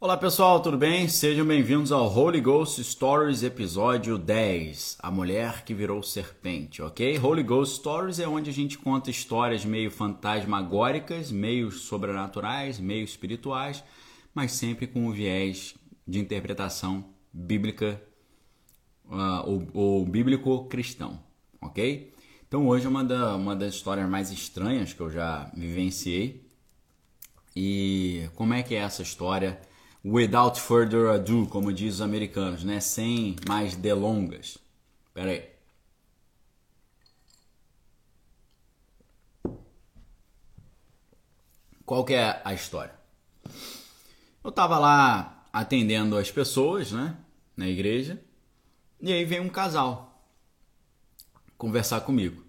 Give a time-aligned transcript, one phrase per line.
[0.00, 1.08] Olá pessoal, tudo bem?
[1.08, 7.18] Sejam bem-vindos ao Holy Ghost Stories, episódio 10, A Mulher que Virou Serpente, ok?
[7.18, 13.82] Holy Ghost Stories é onde a gente conta histórias meio fantasmagóricas, meio sobrenaturais, meio espirituais,
[14.32, 15.74] mas sempre com o viés
[16.06, 18.00] de interpretação bíblica
[19.04, 21.20] uh, ou, ou bíblico-cristão,
[21.60, 22.14] ok?
[22.46, 26.46] Então hoje é uma, da, uma das histórias mais estranhas que eu já vivenciei.
[27.56, 29.60] E como é que é essa história?
[30.08, 32.80] Without further ado, como diz os americanos, né?
[32.80, 34.56] Sem mais delongas.
[35.12, 35.44] Pera aí.
[41.84, 42.94] Qual que é a história?
[44.42, 47.16] Eu tava lá atendendo as pessoas, né?
[47.56, 48.22] Na igreja.
[49.00, 50.22] E aí vem um casal
[51.56, 52.44] conversar comigo.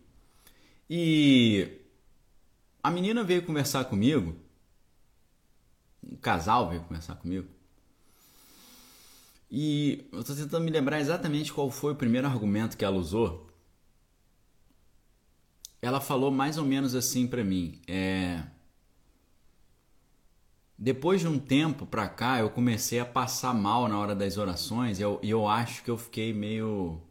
[0.90, 1.68] E
[2.82, 4.36] a menina veio conversar comigo
[6.04, 7.48] um casal veio conversar comigo.
[9.52, 13.50] E eu estou tentando me lembrar exatamente qual foi o primeiro argumento que ela usou.
[15.82, 17.80] Ela falou mais ou menos assim para mim.
[17.88, 18.44] É...
[20.78, 25.00] Depois de um tempo pra cá, eu comecei a passar mal na hora das orações
[25.00, 27.02] e eu, eu acho que eu fiquei meio.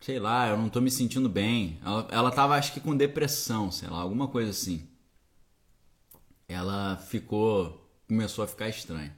[0.00, 1.78] Sei lá, eu não tô me sentindo bem.
[1.84, 4.87] Ela, ela tava, acho que com depressão, sei lá, alguma coisa assim
[6.48, 9.14] ela ficou começou a ficar estranha.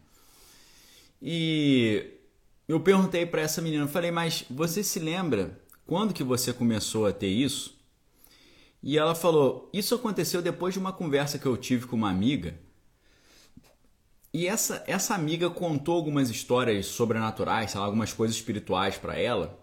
[1.22, 2.04] E
[2.66, 7.12] eu perguntei para essa menina, falei: "Mas você se lembra quando que você começou a
[7.12, 7.78] ter isso?"
[8.82, 12.58] E ela falou: "Isso aconteceu depois de uma conversa que eu tive com uma amiga."
[14.32, 19.58] E essa essa amiga contou algumas histórias sobrenaturais, lá, algumas coisas espirituais para ela.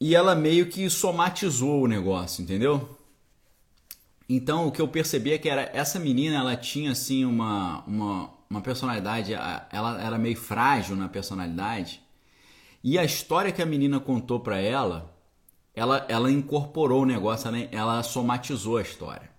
[0.00, 2.97] E ela meio que somatizou o negócio, entendeu?
[4.28, 8.30] Então o que eu percebi é que era essa menina, ela tinha assim uma, uma,
[8.50, 12.02] uma personalidade, ela era meio frágil na personalidade.
[12.84, 15.16] E a história que a menina contou para ela,
[15.74, 19.30] ela, ela incorporou o negócio, ela, ela somatizou a história.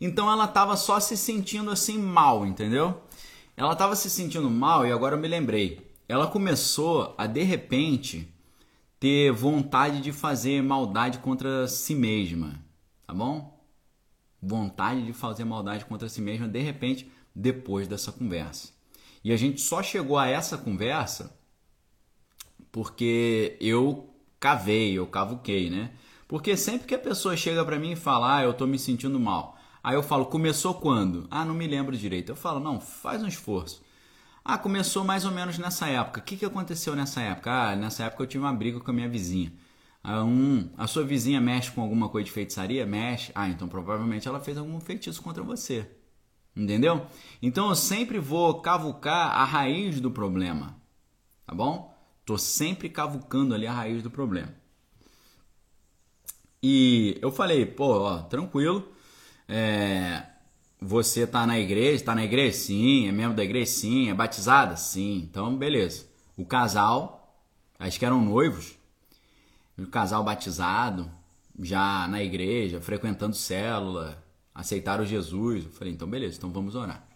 [0.00, 3.02] Então ela estava só se sentindo assim mal, entendeu?
[3.56, 5.90] Ela estava se sentindo mal e agora eu me lembrei.
[6.08, 8.32] Ela começou a de repente
[8.98, 12.62] ter vontade de fazer maldade contra si mesma,
[13.06, 13.55] tá bom?
[14.40, 18.70] Vontade de fazer maldade contra si mesma de repente depois dessa conversa.
[19.22, 21.36] E a gente só chegou a essa conversa
[22.70, 25.92] porque eu cavei, eu cavuquei, né?
[26.28, 29.18] Porque sempre que a pessoa chega para mim e fala, ah, eu tô me sentindo
[29.18, 29.56] mal.
[29.82, 31.26] Aí eu falo, começou quando?
[31.30, 32.30] Ah, não me lembro direito.
[32.30, 33.82] Eu falo, não, faz um esforço.
[34.44, 36.20] Ah, começou mais ou menos nessa época.
[36.20, 37.50] O que, que aconteceu nessa época?
[37.50, 39.52] Ah, nessa época eu tive uma briga com a minha vizinha.
[40.06, 42.86] Um, a sua vizinha mexe com alguma coisa de feitiçaria?
[42.86, 43.32] Mexe.
[43.34, 45.90] Ah, então provavelmente ela fez algum feitiço contra você.
[46.54, 47.06] Entendeu?
[47.42, 50.76] Então eu sempre vou cavucar a raiz do problema.
[51.44, 51.94] Tá bom?
[52.24, 54.54] Tô sempre cavucando ali a raiz do problema.
[56.62, 58.88] E eu falei, pô, ó, tranquilo.
[59.48, 60.24] É,
[60.80, 62.04] você tá na igreja?
[62.04, 62.56] Tá na igreja?
[62.56, 63.08] Sim.
[63.08, 63.70] É membro da igreja?
[63.70, 64.08] Sim.
[64.08, 64.76] É batizada?
[64.76, 65.28] Sim.
[65.28, 66.06] Então, beleza.
[66.36, 67.36] O casal,
[67.78, 68.76] acho que eram noivos,
[69.78, 71.10] um casal batizado,
[71.58, 75.64] já na igreja, frequentando célula, aceitaram Jesus.
[75.64, 77.06] Eu falei, então beleza, então vamos orar.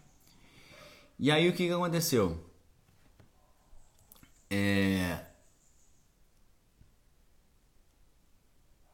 [1.18, 2.42] E aí o que, aconteceu?
[4.48, 5.20] É...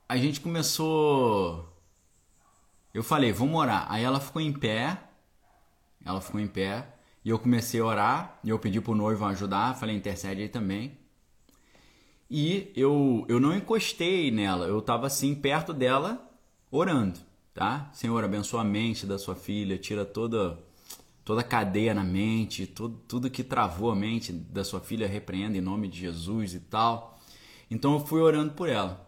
[0.09, 1.73] A gente começou.
[2.93, 3.87] Eu falei, vamos orar.
[3.91, 5.01] Aí ela ficou em pé.
[6.05, 6.87] Ela ficou em pé.
[7.25, 8.41] E eu comecei a orar.
[8.43, 9.77] E eu pedi pro noivo ajudar.
[9.77, 10.99] Falei, intercede aí também.
[12.31, 16.29] E eu, eu não encostei nela, eu estava assim perto dela
[16.71, 17.21] orando,
[17.55, 17.89] tá?
[17.93, 20.59] Senhor, abençoa a mente da sua filha, tira toda
[21.25, 25.59] toda a cadeia na mente, tudo, tudo que travou a mente da sua filha, repreenda
[25.59, 27.19] em nome de Jesus e tal.
[27.69, 29.05] Então eu fui orando por ela.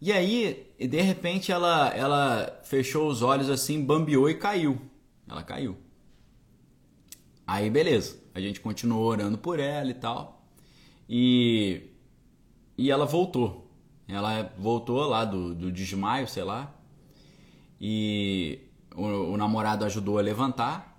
[0.00, 4.80] E aí, de repente, ela, ela fechou os olhos assim, bambeou e caiu.
[5.28, 5.76] Ela caiu.
[7.44, 8.18] Aí, beleza.
[8.32, 10.46] A gente continuou orando por ela e tal.
[11.08, 11.82] E
[12.80, 13.70] e ela voltou.
[14.08, 16.74] Ela voltou lá do, do desmaio, sei lá.
[17.78, 18.58] E
[18.96, 20.98] o, o namorado ajudou a levantar.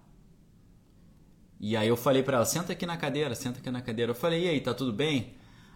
[1.59, 4.11] E aí eu falei para ela, senta aqui na cadeira, senta aqui na cadeira.
[4.11, 5.33] Eu falei, e aí, tá tudo bem?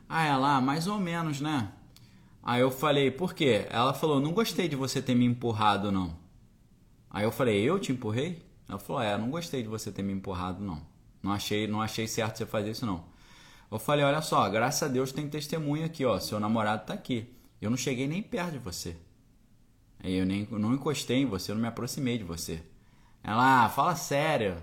[0.07, 1.72] Ah, ela, mais ou menos, né?
[2.44, 3.66] Aí eu falei, por quê?
[3.72, 6.16] Ela falou, não gostei de você ter me empurrado, não.
[7.10, 8.44] Aí eu falei, eu te empurrei?
[8.69, 10.80] Ela falou, é, não gostei de você ter me empurrado, não.
[11.24, 13.15] Não achei, não achei certo você fazer isso, não.
[13.72, 16.20] Eu falei, olha só, graças a Deus tem testemunho aqui, ó.
[16.20, 17.34] Seu namorado tá aqui.
[17.62, 18.96] Eu não cheguei nem perto de você.
[20.04, 22.62] Eu nem não encostei em você, eu não me aproximei de você.
[23.24, 24.62] Ela, ah, fala sério.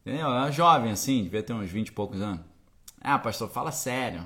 [0.00, 0.26] Entendeu?
[0.26, 2.40] Ela jovem assim, devia ter uns 20 e poucos anos.
[3.00, 4.24] Ah, pastor, fala sério.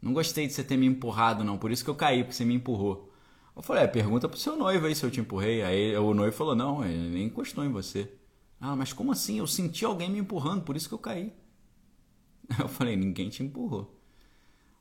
[0.00, 1.58] Não gostei de você ter me empurrado, não.
[1.58, 3.10] Por isso que eu caí, porque você me empurrou.
[3.56, 5.62] Eu falei, é, pergunta pro seu noivo aí se eu te empurrei.
[5.62, 8.12] Aí o noivo falou, não, ele nem encostou em você.
[8.60, 9.38] Ah, mas como assim?
[9.38, 11.32] Eu senti alguém me empurrando, por isso que eu caí.
[12.58, 13.94] Eu falei, ninguém te empurrou.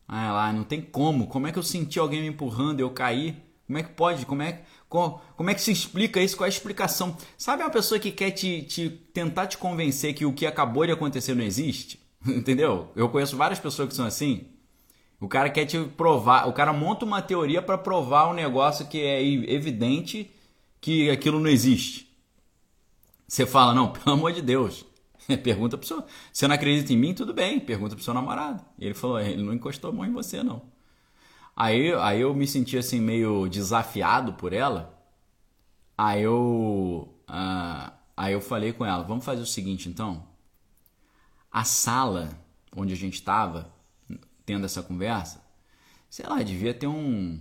[0.07, 1.27] Ah, lá, não tem como.
[1.27, 3.43] Como é que eu senti alguém me empurrando eu caí?
[3.65, 4.25] Como é que pode?
[4.25, 6.37] Como é, como, como é que se explica isso?
[6.37, 7.17] Qual é a explicação?
[7.37, 10.93] Sabe uma pessoa que quer te, te tentar te convencer que o que acabou de
[10.93, 11.99] acontecer não existe?
[12.25, 12.89] Entendeu?
[12.95, 14.47] Eu conheço várias pessoas que são assim.
[15.19, 19.01] O cara quer te provar, o cara monta uma teoria para provar um negócio que
[19.01, 20.31] é evidente
[20.79, 22.07] que aquilo não existe.
[23.27, 24.85] Você fala, não, pelo amor de Deus.
[25.43, 26.03] Pergunta pro seu.
[26.31, 27.13] Você não acredita em mim?
[27.13, 28.63] Tudo bem, pergunta pro seu namorado.
[28.79, 30.61] E ele falou, ele não encostou a mão em você, não.
[31.55, 34.97] Aí, aí eu me senti assim, meio desafiado por ela.
[35.97, 37.13] Aí eu.
[37.29, 40.27] Uh, aí eu falei com ela, vamos fazer o seguinte então.
[41.51, 42.29] A sala
[42.75, 43.73] onde a gente estava,
[44.45, 45.43] tendo essa conversa,
[46.09, 47.39] sei lá, devia ter um.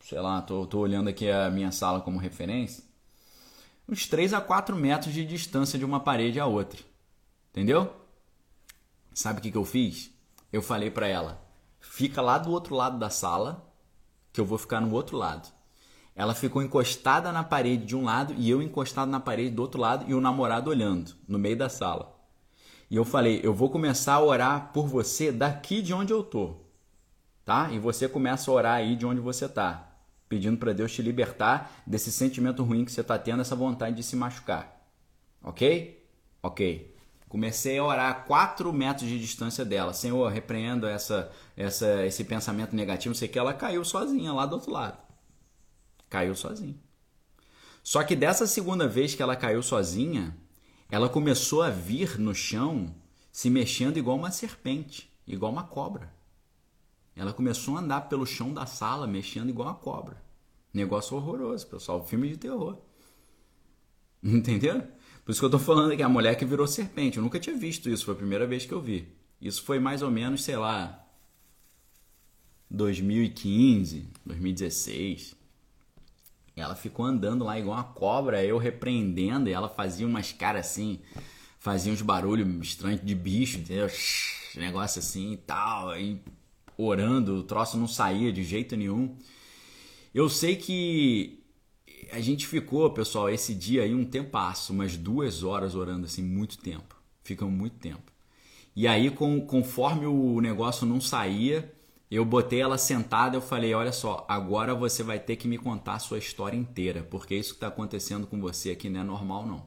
[0.00, 2.87] Sei lá, tô, tô olhando aqui a minha sala como referência
[3.88, 6.80] uns 3 a 4 metros de distância de uma parede à outra.
[7.50, 7.90] Entendeu?
[9.14, 10.12] Sabe o que, que eu fiz?
[10.52, 11.42] Eu falei para ela:
[11.80, 13.72] fica lá do outro lado da sala,
[14.32, 15.48] que eu vou ficar no outro lado.
[16.14, 19.80] Ela ficou encostada na parede de um lado e eu encostado na parede do outro
[19.80, 22.14] lado e o namorado olhando no meio da sala.
[22.90, 26.56] E eu falei: eu vou começar a orar por você daqui de onde eu tô,
[27.44, 27.70] tá?
[27.70, 29.87] E você começa a orar aí de onde você tá
[30.28, 34.02] pedindo para Deus te libertar desse sentimento ruim que você está tendo, essa vontade de
[34.02, 34.78] se machucar.
[35.42, 36.06] Ok?
[36.42, 36.94] Ok.
[37.28, 39.92] Comecei a orar a 4 metros de distância dela.
[39.92, 43.14] Senhor, repreendo essa, essa, esse pensamento negativo.
[43.14, 44.98] Sei que ela caiu sozinha lá do outro lado.
[46.08, 46.76] Caiu sozinha.
[47.82, 50.36] Só que dessa segunda vez que ela caiu sozinha,
[50.90, 52.94] ela começou a vir no chão
[53.30, 56.12] se mexendo igual uma serpente, igual uma cobra.
[57.18, 60.22] Ela começou a andar pelo chão da sala, mexendo igual uma cobra.
[60.72, 62.06] Negócio horroroso, pessoal.
[62.06, 62.78] Filme de terror.
[64.22, 64.86] Entendeu?
[65.24, 67.16] Por isso que eu tô falando que a mulher que virou serpente.
[67.16, 69.12] Eu nunca tinha visto isso, foi a primeira vez que eu vi.
[69.40, 71.04] Isso foi mais ou menos, sei lá,
[72.70, 75.34] 2015, 2016.
[76.54, 81.00] Ela ficou andando lá igual uma cobra, eu repreendendo, e ela fazia umas caras assim,
[81.58, 83.88] fazia uns barulhos estranhos de bicho, entendeu?
[84.54, 85.98] Negócio assim e tal.
[85.98, 86.20] E
[86.78, 89.16] orando, o troço não saía de jeito nenhum.
[90.14, 91.44] Eu sei que
[92.12, 96.56] a gente ficou, pessoal, esse dia aí um tempasso, umas duas horas orando assim, muito
[96.58, 96.96] tempo.
[97.22, 98.10] Ficam muito tempo.
[98.74, 101.74] E aí, com, conforme o negócio não saía,
[102.10, 105.94] eu botei ela sentada eu falei: Olha só, agora você vai ter que me contar
[105.94, 109.46] a sua história inteira, porque isso que está acontecendo com você aqui não é normal,
[109.46, 109.66] não.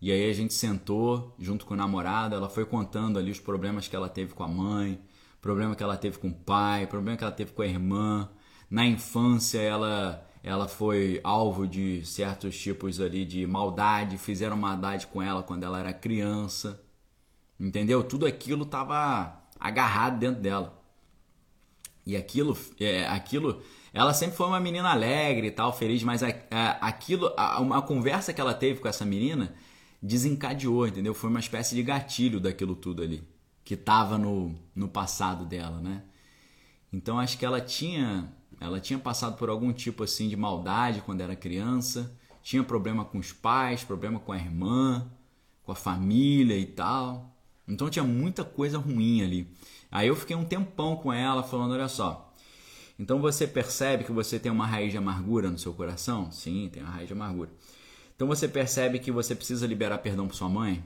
[0.00, 3.88] E aí a gente sentou junto com o namorado, ela foi contando ali os problemas
[3.88, 5.00] que ela teve com a mãe,
[5.40, 8.28] problema que ela teve com o pai, problema que ela teve com a irmã.
[8.70, 15.22] Na infância ela ela foi alvo de certos tipos ali de maldade, fizeram maldade com
[15.22, 16.80] ela quando ela era criança.
[17.58, 18.04] Entendeu?
[18.04, 20.80] Tudo aquilo estava agarrado dentro dela.
[22.06, 23.62] E aquilo, é, aquilo,
[23.92, 27.82] ela sempre foi uma menina alegre e tal, feliz, mas a, a, aquilo, a, uma
[27.82, 29.54] conversa que ela teve com essa menina
[30.00, 31.12] desencadeou, entendeu?
[31.12, 33.22] Foi uma espécie de gatilho daquilo tudo ali
[33.68, 36.02] que estava no, no passado dela, né?
[36.90, 41.20] Então acho que ela tinha ela tinha passado por algum tipo assim de maldade quando
[41.20, 42.10] era criança,
[42.42, 45.06] tinha problema com os pais, problema com a irmã,
[45.62, 47.36] com a família e tal.
[47.68, 49.54] Então tinha muita coisa ruim ali.
[49.92, 52.32] Aí eu fiquei um tempão com ela falando, olha só.
[52.98, 56.32] Então você percebe que você tem uma raiz de amargura no seu coração?
[56.32, 57.50] Sim, tem uma raiz de amargura.
[58.16, 60.82] Então você percebe que você precisa liberar perdão para sua mãe?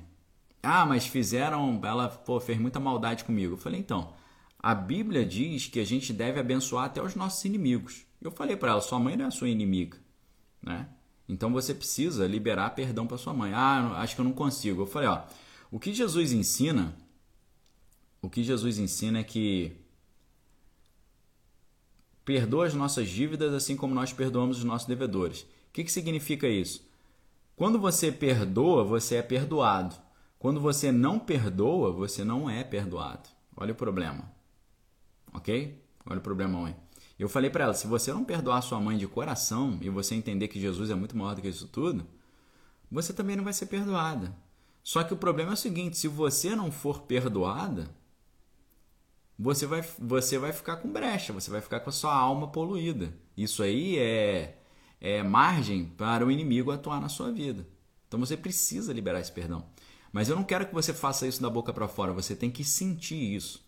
[0.63, 3.55] Ah, mas fizeram, ela pô, fez muita maldade comigo.
[3.55, 4.15] Eu falei, então,
[4.59, 8.07] a Bíblia diz que a gente deve abençoar até os nossos inimigos.
[8.21, 9.99] Eu falei para ela, sua mãe não é a sua inimiga,
[10.63, 10.89] né?
[11.29, 13.53] Então você precisa liberar perdão para sua mãe.
[13.53, 14.83] Ah, acho que eu não consigo.
[14.83, 15.23] Eu falei, ó,
[15.71, 16.95] o que Jesus ensina,
[18.21, 19.77] o que Jesus ensina é que
[22.25, 25.41] perdoa as nossas dívidas assim como nós perdoamos os nossos devedores.
[25.41, 26.87] O que, que significa isso?
[27.57, 29.97] Quando você perdoa, você é perdoado.
[30.43, 33.29] Quando você não perdoa, você não é perdoado.
[33.57, 34.29] Olha o problema.
[35.33, 35.81] Ok?
[36.05, 36.77] Olha o problema, mãe.
[37.17, 40.49] Eu falei para ela: se você não perdoar sua mãe de coração e você entender
[40.49, 42.05] que Jesus é muito maior do que isso tudo,
[42.91, 44.37] você também não vai ser perdoada.
[44.83, 47.89] Só que o problema é o seguinte: se você não for perdoada,
[49.39, 53.17] você vai, você vai ficar com brecha, você vai ficar com a sua alma poluída.
[53.37, 54.59] Isso aí é,
[55.01, 57.65] é margem para o inimigo atuar na sua vida.
[58.09, 59.65] Então você precisa liberar esse perdão.
[60.13, 62.63] Mas eu não quero que você faça isso da boca para fora, você tem que
[62.63, 63.65] sentir isso.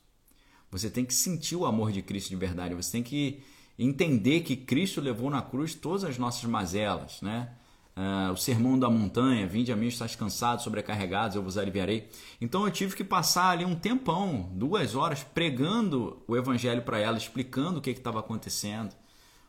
[0.71, 3.43] Você tem que sentir o amor de Cristo de verdade, você tem que
[3.79, 7.51] entender que Cristo levou na cruz todas as nossas mazelas, né?
[7.97, 12.11] Uh, o sermão da montanha, vinde a mim, estás cansados, sobrecarregados, eu vos aliviarei.
[12.41, 17.17] Então eu tive que passar ali um tempão, duas horas, pregando o evangelho para ela,
[17.17, 18.93] explicando o que estava acontecendo,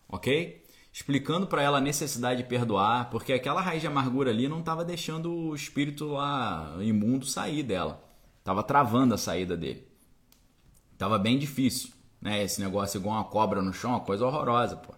[0.07, 0.63] ok?
[0.95, 4.85] Explicando para ela a necessidade de perdoar, porque aquela raiz de amargura ali não estava
[4.85, 8.01] deixando o espírito lá imundo sair dela,
[8.39, 9.85] estava travando a saída dele.
[10.97, 11.89] Tava bem difícil,
[12.21, 12.41] né?
[12.41, 14.93] Esse negócio igual uma cobra no chão, uma coisa horrorosa, pô.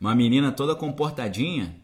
[0.00, 1.76] Uma menina toda comportadinha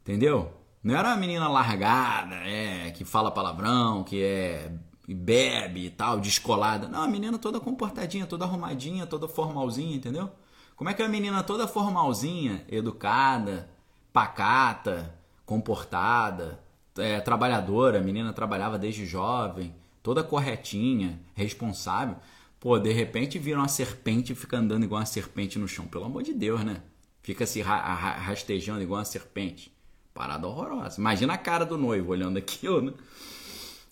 [0.00, 0.52] Entendeu?
[0.80, 4.72] Não era uma menina largada, é, que fala palavrão, que é
[5.08, 6.88] bebe e tal, descolada.
[6.88, 10.30] Não, a menina toda comportadinha, toda arrumadinha, toda formalzinha, entendeu?
[10.76, 13.68] Como é que a menina toda formalzinha, educada,
[14.12, 15.14] pacata,
[15.46, 16.60] comportada,
[16.98, 22.16] é, trabalhadora, a menina trabalhava desde jovem, toda corretinha, responsável.
[22.60, 25.86] Pô, de repente vira uma serpente e fica andando igual uma serpente no chão.
[25.86, 26.82] Pelo amor de Deus, né?
[27.22, 29.72] Fica se rastejando igual uma serpente.
[30.14, 31.00] Parada horrorosa.
[31.00, 32.92] Imagina a cara do noivo olhando aquilo, né?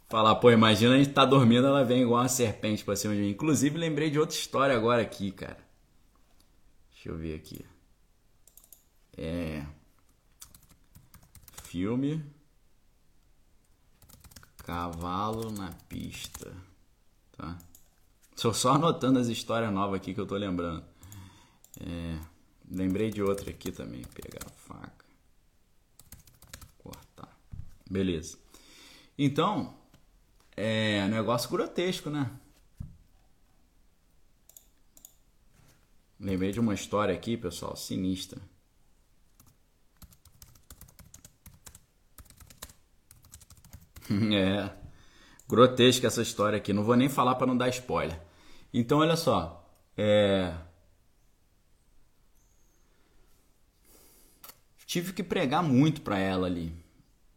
[0.09, 3.21] Falar, pô, imagina a gente tá dormindo, ela vem igual uma serpente pra cima de
[3.21, 3.31] mim.
[3.31, 5.70] Inclusive, lembrei de outra história agora aqui, cara.
[7.03, 7.65] Deixa eu ver aqui.
[9.17, 9.65] É.
[11.63, 12.23] Filme.
[14.59, 16.55] Cavalo na pista.
[17.33, 17.57] Tá?
[18.37, 20.85] Estou só anotando as histórias novas aqui que eu tô lembrando.
[21.81, 22.21] É.
[22.71, 24.03] Lembrei de outra aqui também.
[24.03, 25.07] Pegar a faca.
[27.91, 28.39] Beleza.
[29.19, 29.75] Então,
[30.55, 32.31] é negócio grotesco, né?
[36.21, 38.41] Lembrei de uma história aqui, pessoal, sinistra.
[44.33, 44.71] é.
[45.49, 46.73] Grotesca essa história aqui.
[46.73, 48.21] Não vou nem falar para não dar spoiler.
[48.73, 49.69] Então, olha só.
[49.97, 50.55] É...
[54.87, 56.81] Tive que pregar muito para ela ali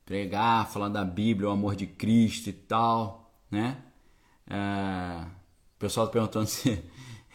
[0.05, 3.77] pregar, falar da Bíblia, o amor de Cristo e tal, né?
[4.47, 5.25] É,
[5.75, 6.83] o pessoal tá perguntando se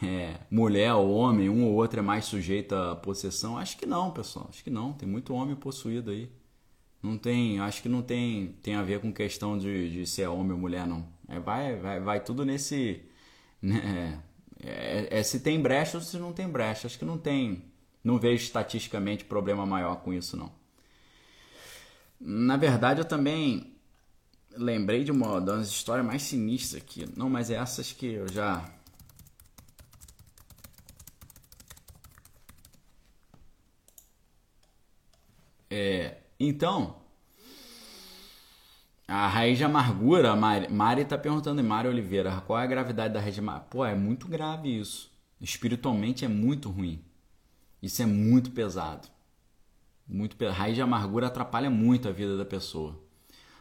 [0.03, 3.59] é, mulher ou homem, um ou outro é mais sujeito à possessão.
[3.59, 4.47] Acho que não, pessoal.
[4.49, 4.93] Acho que não.
[4.93, 6.31] Tem muito homem possuído aí.
[7.03, 10.53] Não tem, acho que não tem, tem a ver com questão de, de ser homem
[10.53, 11.07] ou mulher, não.
[11.29, 13.03] É, vai, vai, vai tudo nesse.
[13.61, 14.23] Né,
[14.61, 16.87] é, é, se tem brecha ou se não tem brecha.
[16.87, 17.65] Acho que não tem.
[18.03, 20.51] Não vejo estatisticamente problema maior com isso, não.
[22.21, 23.75] Na verdade, eu também
[24.57, 27.09] lembrei de uma das histórias mais sinistras aqui.
[27.17, 28.69] Não, mas é essas que eu já.
[35.71, 36.97] É, então,
[39.07, 43.21] a raiz de amargura, Mari, Mari tá perguntando, Mari Oliveira, qual é a gravidade da
[43.21, 43.69] raiz de amargura?
[43.71, 45.11] Pô, é muito grave isso.
[45.41, 47.03] Espiritualmente é muito ruim.
[47.83, 49.09] Isso é muito pesado.
[50.07, 52.99] Muito raiz de amargura atrapalha muito a vida da pessoa.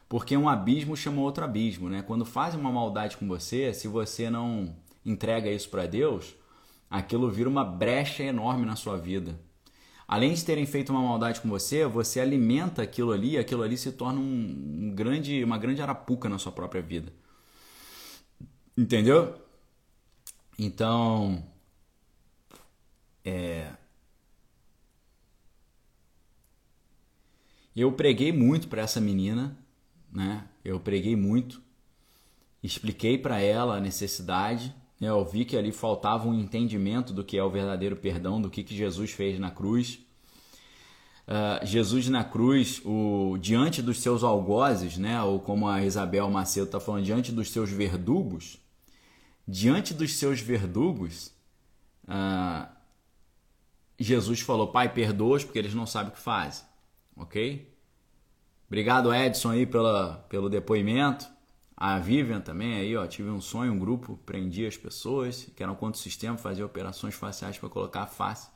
[0.10, 2.02] Porque um abismo chama outro abismo, né?
[2.02, 6.36] Quando fazem uma maldade com você, se você não entrega isso para Deus,
[6.90, 9.40] aquilo vira uma brecha enorme na sua vida.
[10.08, 13.78] Além de terem feito uma maldade com você, você alimenta aquilo ali, e aquilo ali
[13.78, 17.12] se torna um, um grande, uma grande arapuca na sua própria vida.
[18.78, 19.36] Entendeu?
[20.58, 21.44] Então,
[23.26, 23.74] é,
[27.78, 29.56] Eu preguei muito para essa menina,
[30.12, 30.48] né?
[30.66, 31.62] Eu preguei muito,
[32.64, 34.74] expliquei para ela a necessidade.
[35.00, 35.10] Né?
[35.10, 38.64] Eu vi que ali faltava um entendimento do que é o verdadeiro perdão, do que,
[38.64, 40.00] que Jesus fez na cruz.
[41.28, 45.22] Uh, Jesus na cruz, o, diante dos seus algozes, né?
[45.22, 48.58] ou como a Isabel Macedo está falando, diante dos seus verdugos,
[49.46, 51.34] diante dos seus verdugos,
[52.08, 52.68] uh,
[54.00, 56.68] Jesus falou: Pai, perdoa-os porque eles não sabem o que fazem
[57.18, 57.74] ok?
[58.68, 61.28] Obrigado, Edson, aí pela, pelo depoimento.
[61.80, 65.76] A Vivian também aí, ó, tive um sonho, um grupo, prendi as pessoas, que eram
[65.76, 68.50] contra o sistema, fazia operações faciais para colocar a face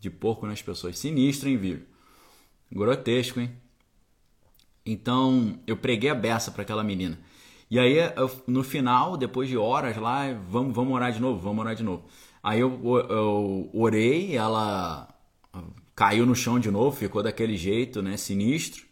[0.00, 0.98] de porco nas pessoas.
[0.98, 1.86] Sinistro, hein, Vivian?
[2.72, 3.52] Grotesco, hein?
[4.84, 7.16] Então, eu preguei a beça para aquela menina.
[7.70, 11.60] E aí, eu, no final, depois de horas lá, vamos, vamos orar de novo, vamos
[11.60, 12.04] orar de novo.
[12.42, 15.08] Aí eu, eu orei, ela
[15.94, 18.84] caiu no chão de novo, ficou daquele jeito, né, sinistro,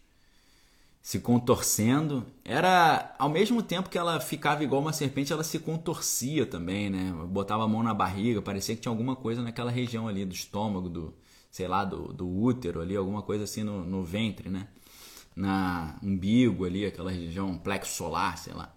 [1.03, 2.25] se contorcendo.
[2.43, 7.13] Era ao mesmo tempo que ela ficava igual uma serpente, ela se contorcia também, né?
[7.27, 10.89] Botava a mão na barriga, parecia que tinha alguma coisa naquela região ali do estômago,
[10.89, 11.13] do,
[11.51, 14.67] sei lá, do, do útero ali, alguma coisa assim no, no ventre, né?
[15.35, 18.73] na umbigo ali, aquela região plexo solar, sei lá.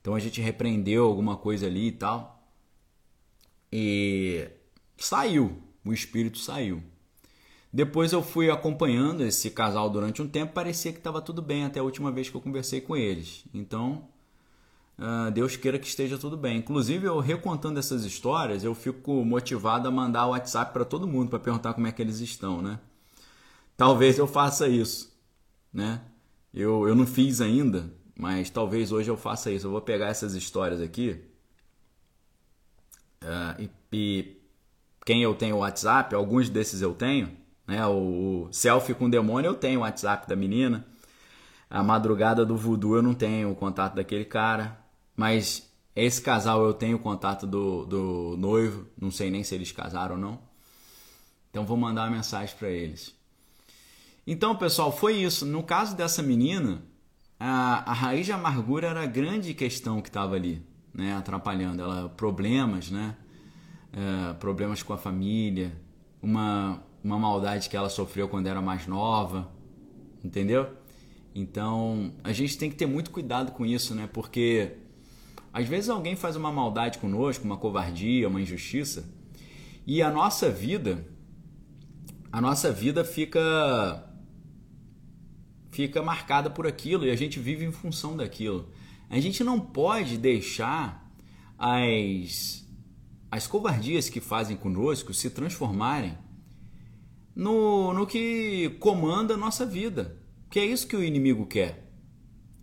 [0.00, 2.42] Então a gente repreendeu alguma coisa ali e tal.
[3.72, 4.48] E
[4.96, 6.82] saiu, o espírito saiu.
[7.72, 11.78] Depois eu fui acompanhando esse casal durante um tempo, parecia que estava tudo bem até
[11.78, 13.44] a última vez que eu conversei com eles.
[13.54, 14.08] Então,
[14.98, 16.58] uh, Deus queira que esteja tudo bem.
[16.58, 21.30] Inclusive, eu recontando essas histórias, eu fico motivado a mandar o WhatsApp para todo mundo
[21.30, 22.80] para perguntar como é que eles estão, né?
[23.76, 25.16] Talvez eu faça isso,
[25.72, 26.02] né?
[26.52, 29.68] Eu, eu não fiz ainda, mas talvez hoje eu faça isso.
[29.68, 31.22] Eu vou pegar essas histórias aqui
[33.22, 34.36] uh, e, e
[35.06, 37.39] quem eu tenho WhatsApp, alguns desses eu tenho,
[37.70, 37.86] né?
[37.86, 40.84] O, o selfie com demônio eu tenho o WhatsApp da menina.
[41.70, 44.76] A madrugada do voodoo eu não tenho o contato daquele cara.
[45.16, 48.86] Mas esse casal eu tenho o contato do, do noivo.
[49.00, 50.40] Não sei nem se eles casaram ou não.
[51.48, 53.14] Então vou mandar uma mensagem para eles.
[54.26, 55.46] Então, pessoal, foi isso.
[55.46, 56.82] No caso dessa menina,
[57.38, 61.16] a, a raiz de amargura era a grande questão que estava ali, né?
[61.16, 63.16] Atrapalhando ela, problemas, né?
[63.92, 65.72] É, problemas com a família,
[66.22, 69.50] uma uma maldade que ela sofreu quando era mais nova,
[70.22, 70.68] entendeu?
[71.34, 74.08] Então a gente tem que ter muito cuidado com isso, né?
[74.12, 74.76] Porque
[75.52, 79.08] às vezes alguém faz uma maldade conosco, uma covardia, uma injustiça,
[79.86, 81.06] e a nossa vida,
[82.30, 84.06] a nossa vida fica
[85.70, 88.68] fica marcada por aquilo e a gente vive em função daquilo.
[89.08, 91.10] A gente não pode deixar
[91.58, 92.68] as
[93.30, 96.18] as covardias que fazem conosco se transformarem
[97.34, 100.20] no, no que comanda a nossa vida.
[100.50, 101.90] Que é isso que o inimigo quer.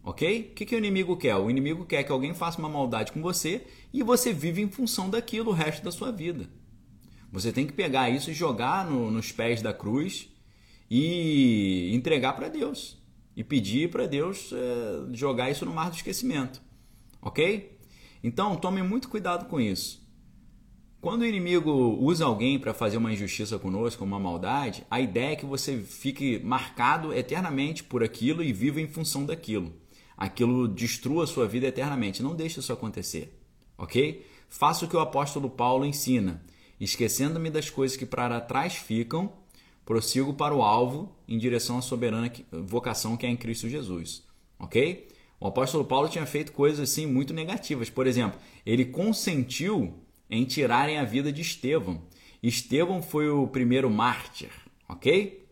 [0.04, 0.52] Ok?
[0.52, 1.36] O que, que o inimigo quer?
[1.36, 5.10] O inimigo quer que alguém faça uma maldade com você e você vive em função
[5.10, 6.50] daquilo o resto da sua vida.
[7.32, 10.30] Você tem que pegar isso e jogar no, nos pés da cruz
[10.90, 12.98] e entregar para Deus.
[13.36, 16.62] E pedir para Deus é, jogar isso no mar do esquecimento.
[17.22, 17.78] Ok?
[18.24, 20.07] Então tome muito cuidado com isso.
[21.00, 25.36] Quando o inimigo usa alguém para fazer uma injustiça conosco, uma maldade, a ideia é
[25.36, 29.72] que você fique marcado eternamente por aquilo e viva em função daquilo.
[30.18, 32.24] Aquilo destrua a sua vida eternamente.
[32.24, 33.40] Não deixe isso acontecer,
[33.78, 34.26] ok?
[34.50, 36.44] Faça o que o apóstolo Paulo ensina.
[36.80, 39.32] Esquecendo-me das coisas que para trás ficam,
[39.86, 44.24] prossigo para o alvo em direção à soberana vocação que é em Cristo Jesus,
[44.58, 45.08] ok?
[45.40, 47.88] O apóstolo Paulo tinha feito coisas assim muito negativas.
[47.88, 49.94] Por exemplo, ele consentiu
[50.30, 52.02] em tirarem a vida de Estevão.
[52.42, 54.52] Estevão foi o primeiro mártir,
[54.88, 55.48] ok?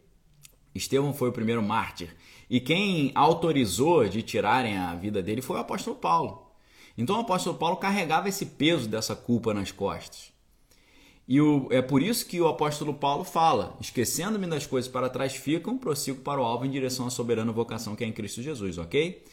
[0.74, 2.16] Estevão foi o primeiro mártir.
[2.50, 6.52] E quem autorizou de tirarem a vida dele foi o apóstolo Paulo.
[6.98, 10.34] Então o apóstolo Paulo carregava esse peso dessa culpa nas costas.
[11.28, 15.36] E o, é por isso que o apóstolo Paulo fala: esquecendo-me das coisas para trás
[15.36, 18.78] ficam, prossigo para o alvo em direção à soberana vocação que é em Cristo Jesus,
[18.78, 19.24] ok?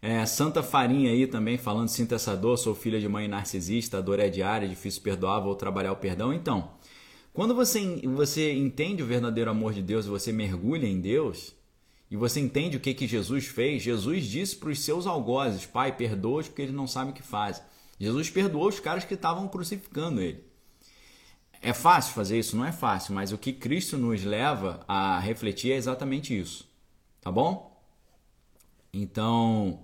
[0.00, 4.00] É, Santa Farinha aí também falando, sinta essa dor, sou filha de mãe narcisista, a
[4.00, 6.32] dor é diária, difícil perdoar, vou trabalhar o perdão.
[6.32, 6.70] Então,
[7.32, 11.54] quando você, você entende o verdadeiro amor de Deus você mergulha em Deus,
[12.10, 15.96] e você entende o que, que Jesus fez, Jesus disse para os seus algozes, Pai,
[15.96, 17.64] perdoa-os porque eles não sabem o que fazem.
[17.98, 20.44] Jesus perdoou os caras que estavam crucificando ele.
[21.60, 22.56] É fácil fazer isso?
[22.56, 26.68] Não é fácil, mas o que Cristo nos leva a refletir é exatamente isso.
[27.20, 27.76] Tá bom?
[28.92, 29.80] Então,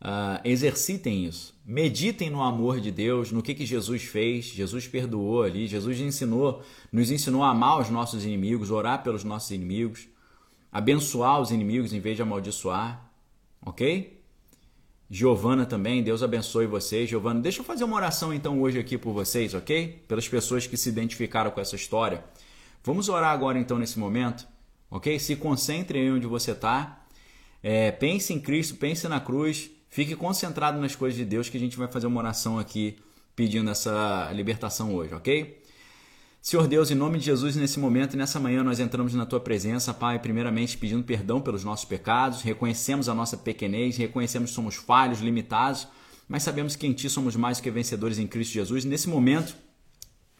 [0.00, 1.58] Uh, exercitem isso.
[1.64, 4.44] Meditem no amor de Deus, no que, que Jesus fez.
[4.46, 5.66] Jesus perdoou ali.
[5.66, 10.08] Jesus ensinou, nos ensinou a amar os nossos inimigos, orar pelos nossos inimigos,
[10.70, 13.10] abençoar os inimigos em vez de amaldiçoar.
[13.64, 14.18] Ok?
[15.10, 17.08] Giovana também, Deus abençoe vocês.
[17.08, 20.04] Giovana, deixa eu fazer uma oração então hoje aqui por vocês, ok?
[20.06, 22.22] Pelas pessoas que se identificaram com essa história.
[22.84, 24.46] Vamos orar agora então nesse momento,
[24.90, 25.18] ok?
[25.18, 27.06] Se concentre em onde você está.
[27.62, 31.60] É, pense em Cristo, pense na cruz Fique concentrado nas coisas de Deus que a
[31.60, 32.96] gente vai fazer uma oração aqui
[33.34, 35.62] pedindo essa libertação hoje, ok?
[36.40, 39.40] Senhor Deus, em nome de Jesus, nesse momento e nessa manhã nós entramos na tua
[39.40, 44.76] presença, Pai, primeiramente pedindo perdão pelos nossos pecados, reconhecemos a nossa pequenez, reconhecemos que somos
[44.76, 45.88] falhos, limitados,
[46.28, 48.84] mas sabemos que em Ti somos mais que vencedores em Cristo Jesus.
[48.84, 49.56] Nesse momento,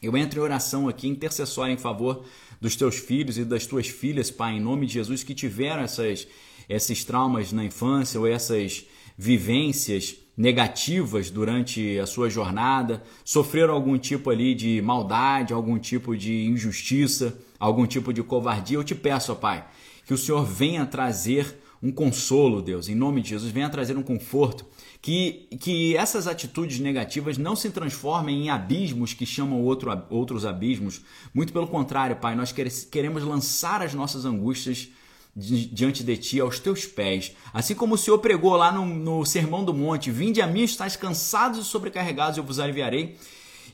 [0.01, 2.23] eu entro em oração aqui, intercessória em favor
[2.61, 6.27] dos teus filhos e das tuas filhas, Pai, em nome de Jesus, que tiveram essas,
[6.67, 8.85] esses traumas na infância ou essas
[9.21, 16.45] vivências negativas durante a sua jornada, sofreram algum tipo ali de maldade, algum tipo de
[16.45, 19.67] injustiça, algum tipo de covardia, eu te peço, ó Pai,
[20.05, 24.01] que o Senhor venha trazer um consolo, Deus, em nome de Jesus, venha trazer um
[24.01, 24.65] conforto,
[25.01, 31.01] que, que essas atitudes negativas não se transformem em abismos que chamam outro, outros abismos.
[31.33, 32.53] Muito pelo contrário, Pai, nós
[32.89, 34.89] queremos lançar as nossas angústias
[35.35, 37.33] diante de ti, aos teus pés.
[37.53, 40.95] Assim como o Senhor pregou lá no, no Sermão do Monte: Vinde a mim, estáis
[40.95, 43.17] cansados e sobrecarregados, eu vos aliviarei.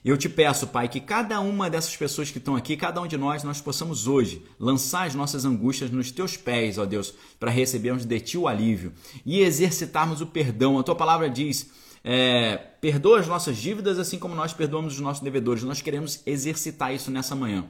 [0.03, 3.17] Eu te peço, Pai, que cada uma dessas pessoas que estão aqui, cada um de
[3.17, 8.05] nós, nós possamos hoje lançar as nossas angústias nos teus pés, ó Deus, para recebermos
[8.05, 8.93] de ti o alívio
[9.25, 10.77] e exercitarmos o perdão.
[10.77, 11.71] A tua palavra diz.
[12.07, 15.63] É, perdoa as nossas dívidas assim como nós perdoamos os nossos devedores.
[15.63, 17.65] Nós queremos exercitar isso nessa manhã.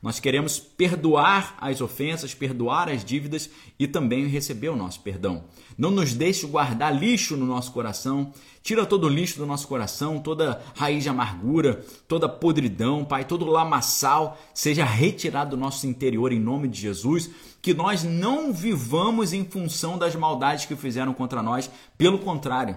[0.00, 5.44] Nós queremos perdoar as ofensas, perdoar as dívidas e também receber o nosso perdão.
[5.76, 8.32] Não nos deixe guardar lixo no nosso coração.
[8.62, 13.44] Tira todo o lixo do nosso coração, toda raiz de amargura, toda podridão, Pai, todo
[13.44, 17.30] lamaçal seja retirado do nosso interior em nome de Jesus.
[17.60, 22.76] Que nós não vivamos em função das maldades que fizeram contra nós, pelo contrário,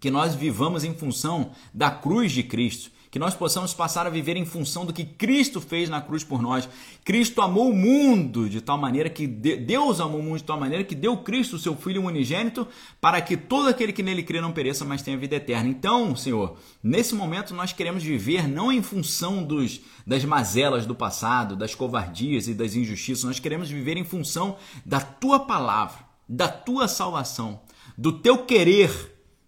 [0.00, 4.38] que nós vivamos em função da cruz de Cristo que nós possamos passar a viver
[4.38, 6.66] em função do que Cristo fez na cruz por nós.
[7.04, 10.82] Cristo amou o mundo de tal maneira que Deus amou o mundo de tal maneira
[10.82, 12.66] que deu Cristo, seu Filho unigênito,
[13.02, 15.68] para que todo aquele que nele crê não pereça, mas tenha vida eterna.
[15.68, 21.54] Então, Senhor, nesse momento nós queremos viver não em função dos, das mazelas do passado,
[21.54, 26.88] das covardias e das injustiças, nós queremos viver em função da tua palavra, da tua
[26.88, 27.60] salvação,
[27.94, 28.90] do teu querer,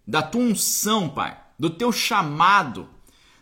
[0.07, 2.93] da tua unção, Pai, do teu chamado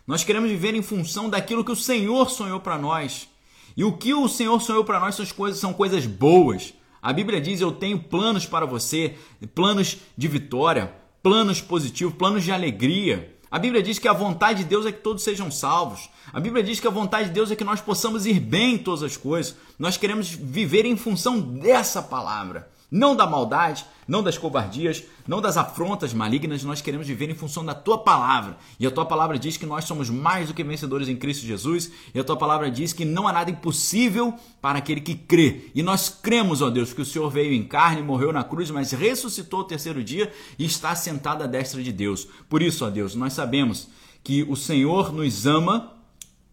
[0.06, 3.28] nós queremos viver em função daquilo que o Senhor sonhou para nós.
[3.76, 6.74] E o que o Senhor sonhou para nós são coisas, são coisas boas.
[7.02, 9.16] A Bíblia diz: Eu tenho planos para você,
[9.54, 13.34] planos de vitória, planos positivos, planos de alegria.
[13.50, 16.10] A Bíblia diz que a vontade de Deus é que todos sejam salvos.
[16.32, 18.78] A Bíblia diz que a vontade de Deus é que nós possamos ir bem em
[18.78, 19.56] todas as coisas.
[19.78, 22.68] Nós queremos viver em função dessa palavra.
[22.94, 27.64] Não da maldade, não das covardias, não das afrontas malignas, nós queremos viver em função
[27.64, 28.56] da tua palavra.
[28.78, 31.90] E a tua palavra diz que nós somos mais do que vencedores em Cristo Jesus,
[32.14, 35.72] e a tua palavra diz que não há nada impossível para aquele que crê.
[35.74, 38.92] E nós cremos, ó Deus, que o Senhor veio em carne, morreu na cruz, mas
[38.92, 42.28] ressuscitou o terceiro dia e está sentado à destra de Deus.
[42.48, 43.88] Por isso, ó Deus, nós sabemos
[44.22, 45.93] que o Senhor nos ama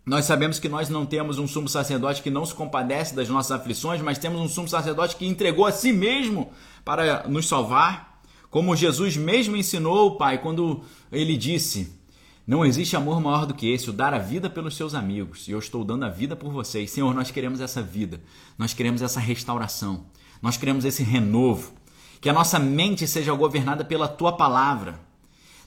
[0.04, 3.52] nós sabemos que nós não temos um sumo sacerdote que não se compadece das nossas
[3.52, 6.52] aflições, mas temos um sumo sacerdote que entregou a si mesmo
[6.84, 8.20] para nos salvar.
[8.50, 12.00] Como Jesus mesmo ensinou, Pai, quando ele disse:
[12.48, 15.48] Não existe amor maior do que esse, o dar a vida pelos seus amigos.
[15.48, 16.90] E eu estou dando a vida por vocês.
[16.90, 18.20] Senhor, nós queremos essa vida.
[18.58, 20.08] Nós queremos essa restauração.
[20.42, 21.74] Nós queremos esse renovo.
[22.20, 25.00] Que a nossa mente seja governada pela tua palavra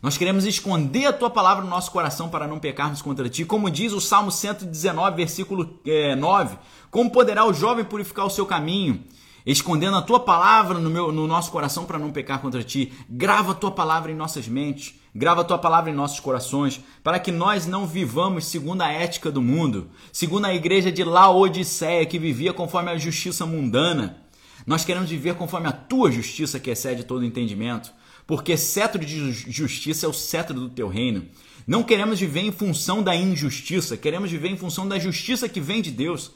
[0.04, 3.42] nós queremos esconder a tua palavra no nosso coração para não pecarmos contra ti.
[3.42, 6.58] Como diz o Salmo 119, versículo é, 9:
[6.90, 9.02] Como poderá o jovem purificar o seu caminho?
[9.46, 12.92] Escondendo a tua palavra no, meu, no nosso coração para não pecar contra ti.
[13.08, 14.94] Grava a tua palavra em nossas mentes.
[15.14, 19.30] Grava a tua palavra em nossos corações, para que nós não vivamos segundo a ética
[19.30, 24.18] do mundo, segundo a igreja de Laodiceia, que vivia conforme a justiça mundana.
[24.66, 27.90] Nós queremos viver conforme a tua justiça, que excede todo entendimento
[28.26, 31.26] porque cetro de justiça é o cetro do teu reino.
[31.66, 35.80] Não queremos viver em função da injustiça, queremos viver em função da justiça que vem
[35.80, 36.30] de Deus.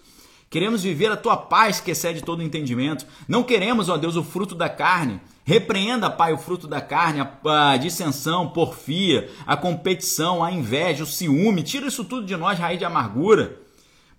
[0.51, 3.05] Queremos viver a tua paz que excede todo entendimento.
[3.29, 5.21] Não queremos, ó Deus, o fruto da carne.
[5.45, 11.63] Repreenda, Pai, o fruto da carne, a, dissensão, porfia, a competição, a inveja, o ciúme.
[11.63, 13.61] Tira isso tudo de nós, raiz de amargura.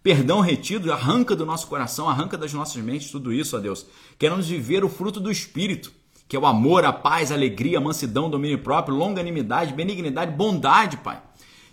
[0.03, 3.85] Perdão retido, arranca do nosso coração, arranca das nossas mentes tudo isso, ó Deus.
[4.17, 5.91] Queremos viver o fruto do Espírito
[6.29, 10.97] que é o amor, a paz, a alegria, a mansidão, domínio próprio, longanimidade, benignidade, bondade,
[10.97, 11.19] Pai.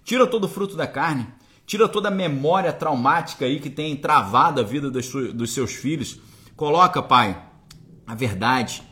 [0.02, 1.28] Tira todo o fruto da carne,
[1.66, 6.18] tira toda a memória traumática aí que tem travado a vida dos, dos seus filhos.
[6.56, 7.38] Coloca, Pai,
[8.06, 8.82] a verdade.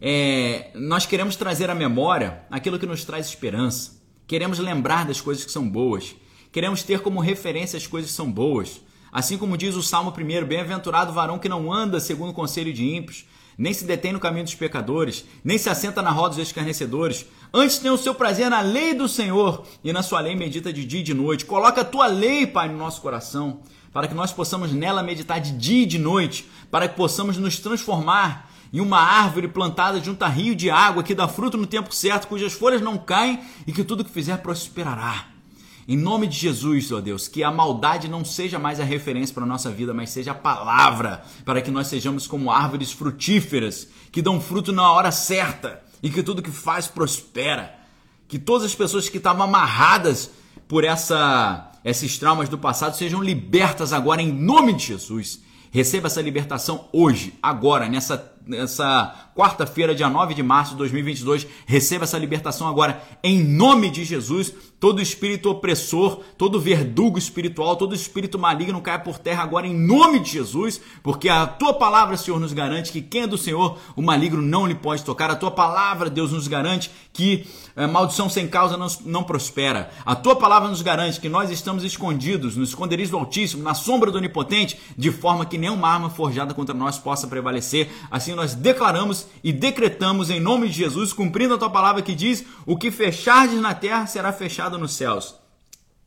[0.00, 4.00] É, nós queremos trazer à memória aquilo que nos traz esperança.
[4.24, 6.14] Queremos lembrar das coisas que são boas.
[6.52, 8.80] Queremos ter como referência as coisas que são boas.
[9.10, 12.72] Assim como diz o Salmo 1, bem-aventurado o varão que não anda segundo o conselho
[12.72, 13.24] de ímpios,
[13.58, 17.26] nem se detém no caminho dos pecadores, nem se assenta na roda dos escarnecedores.
[17.52, 20.84] Antes tem o seu prazer na lei do Senhor, e na sua lei medita de
[20.84, 21.44] dia e de noite.
[21.44, 23.60] Coloca a tua lei, Pai, no nosso coração,
[23.92, 27.58] para que nós possamos nela meditar de dia e de noite, para que possamos nos
[27.58, 31.92] transformar em uma árvore plantada junto a rio de água que dá fruto no tempo
[31.92, 35.37] certo, cujas folhas não caem e que tudo que fizer prosperará.
[35.90, 39.44] Em nome de Jesus, ó Deus, que a maldade não seja mais a referência para
[39.44, 44.20] a nossa vida, mas seja a palavra, para que nós sejamos como árvores frutíferas, que
[44.20, 47.74] dão fruto na hora certa e que tudo que faz prospera.
[48.28, 50.30] Que todas as pessoas que estavam amarradas
[50.68, 55.40] por essa, esses traumas do passado sejam libertas agora em nome de Jesus.
[55.70, 61.46] Receba essa libertação hoje, agora, nessa, nessa quarta-feira, dia 9 de março de 2022.
[61.66, 64.52] Receba essa libertação agora em nome de Jesus.
[64.80, 70.20] Todo espírito opressor, todo verdugo espiritual, todo espírito maligno caia por terra agora em nome
[70.20, 74.02] de Jesus, porque a tua palavra, Senhor, nos garante que quem é do Senhor, o
[74.02, 75.30] maligno não lhe pode tocar.
[75.30, 79.90] A tua palavra, Deus, nos garante que é, maldição sem causa não, não prospera.
[80.06, 84.12] A tua palavra nos garante que nós estamos escondidos no esconderijo do Altíssimo, na sombra
[84.12, 87.90] do Onipotente, de forma que nenhuma arma forjada contra nós possa prevalecer.
[88.10, 92.44] Assim nós declaramos e decretamos em nome de Jesus, cumprindo a tua palavra que diz:
[92.64, 95.34] o que fechardes na terra será fechado nos céus.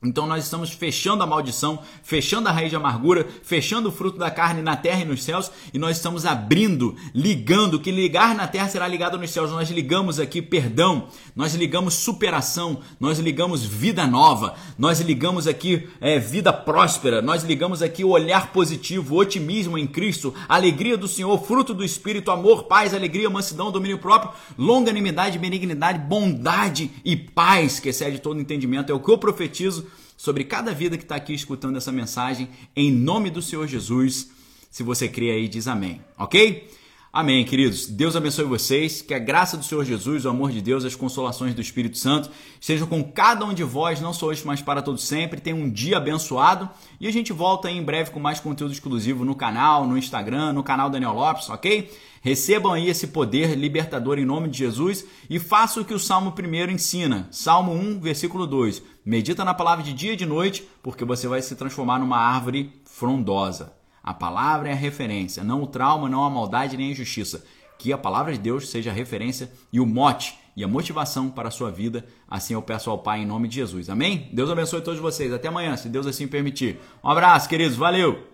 [0.04, 4.32] Então nós estamos fechando a maldição, fechando a raiz de amargura, fechando o fruto da
[4.32, 8.68] carne na terra e nos céus, e nós estamos abrindo, ligando, que ligar na terra
[8.68, 9.52] será ligado nos céus.
[9.52, 16.18] Nós ligamos aqui perdão, nós ligamos superação, nós ligamos vida nova, nós ligamos aqui é,
[16.18, 21.76] vida próspera, nós ligamos aqui o olhar positivo, otimismo em Cristo, alegria do Senhor, fruto
[21.76, 28.18] do Espírito, amor, paz, alegria, mansidão, domínio próprio, longanimidade, benignidade, bondade e paz, que excede
[28.18, 28.92] todo entendimento.
[28.92, 29.91] É o que eu profetizo
[30.22, 34.30] sobre cada vida que está aqui escutando essa mensagem, em nome do Senhor Jesus.
[34.70, 36.70] Se você crê aí, diz amém, ok?
[37.14, 37.88] Amém, queridos.
[37.88, 39.02] Deus abençoe vocês.
[39.02, 42.32] Que a graça do Senhor Jesus, o amor de Deus, as consolações do Espírito Santo
[42.58, 45.42] estejam com cada um de vós, não só hoje, mas para todos sempre.
[45.42, 46.70] Tenha um dia abençoado.
[47.02, 50.54] E a gente volta aí em breve com mais conteúdo exclusivo no canal, no Instagram,
[50.54, 51.92] no canal Daniel Lopes, ok?
[52.22, 56.34] Recebam aí esse poder libertador em nome de Jesus e façam o que o Salmo
[56.34, 57.28] 1 ensina.
[57.30, 58.82] Salmo 1, versículo 2.
[59.04, 62.72] Medita na palavra de dia e de noite, porque você vai se transformar numa árvore
[62.86, 63.81] frondosa.
[64.04, 67.44] A palavra é a referência, não o trauma, não a maldade nem a injustiça.
[67.78, 71.48] Que a palavra de Deus seja a referência e o mote e a motivação para
[71.48, 72.06] a sua vida.
[72.28, 73.90] Assim eu peço ao Pai em nome de Jesus.
[73.90, 74.30] Amém?
[74.34, 75.34] Deus abençoe todos vocês.
[75.34, 76.80] Até amanhã, se Deus assim permitir.
[77.04, 77.78] Um abraço, queridos.
[77.78, 78.31] Valeu!